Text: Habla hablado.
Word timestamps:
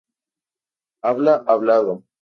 Habla 1.03 1.35
hablado. 1.45 2.03